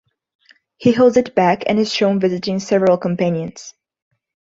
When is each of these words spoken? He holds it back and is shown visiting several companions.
He 0.77 0.93
holds 0.93 1.15
it 1.17 1.35
back 1.35 1.65
and 1.67 1.77
is 1.77 1.93
shown 1.93 2.19
visiting 2.19 2.59
several 2.59 2.97
companions. 2.97 3.75